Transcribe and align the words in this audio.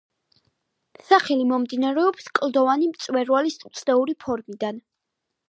სახელი 1.09 1.45
მომდინარეობს 1.51 2.31
კლდოვანი 2.39 2.89
მწვერვალის 2.95 3.61
უცნაური 3.71 4.19
ფორმიდან. 4.27 4.83